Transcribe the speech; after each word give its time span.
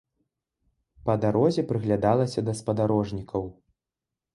Па 1.05 1.13
дарозе 1.27 1.67
прыглядалася 1.75 2.39
да 2.51 2.59
спадарожнікаў. 2.65 3.43